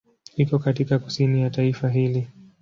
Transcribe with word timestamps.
Iko 0.37 0.59
katika 0.59 0.99
kusini 0.99 1.41
ya 1.41 1.49
taifa 1.49 1.89
hili. 1.89 2.27